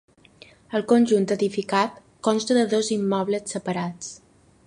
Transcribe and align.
El 0.79 0.85
conjunt 0.91 1.27
edificat 1.35 2.01
consta 2.29 2.57
de 2.61 2.65
dos 2.73 2.91
immobles 2.99 3.57
separats. 3.57 4.11